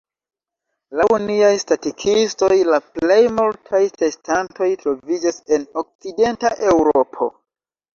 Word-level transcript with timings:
Laŭ 1.01 1.09
niaj 1.25 1.51
statikistoj, 1.65 2.51
la 2.71 2.81
plej 2.97 3.21
multaj 3.37 3.85
testantoj 4.03 4.73
troviĝas 4.85 5.43
en 5.57 5.73
okcidenta 5.87 6.57
Eŭropo. 6.77 7.35